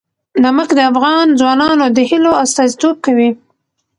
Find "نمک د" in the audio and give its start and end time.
0.43-0.79